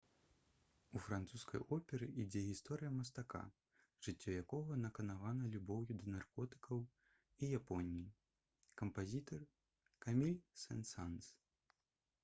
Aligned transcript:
у 0.99 0.99
французскай 1.07 1.61
оперы 1.75 2.07
ідзе 2.23 2.41
гісторыя 2.45 2.91
мастака 2.93 3.41
«жыццё 4.07 4.33
якога 4.45 4.79
наканавана 4.85 5.51
любоўю 5.57 5.97
да 6.01 6.09
наркотыкаў 6.15 6.81
і 7.43 7.51
японіі» 7.61 8.09
кампазітар— 8.83 9.47
каміль 10.09 10.43
сен-санс 10.65 11.33